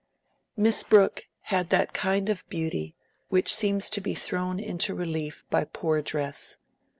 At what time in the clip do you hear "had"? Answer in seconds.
1.41-1.69